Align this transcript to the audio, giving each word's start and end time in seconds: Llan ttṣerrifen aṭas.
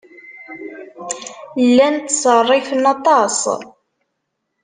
Llan 1.67 1.95
ttṣerrifen 1.99 2.81
aṭas. 2.93 3.37